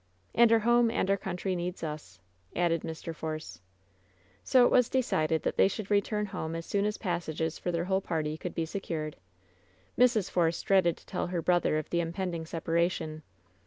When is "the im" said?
11.91-12.13